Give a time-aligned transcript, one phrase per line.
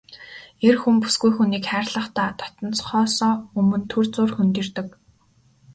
[0.67, 4.87] Эр хүн бүсгүй хүнийг хайрлахдаа дотносохоосоо өмнө түр зуур хөндийрдөг.